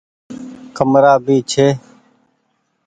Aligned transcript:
ڪمرآ 0.77 1.13
ڀي 1.25 1.37
ڇي۔ 1.49 1.67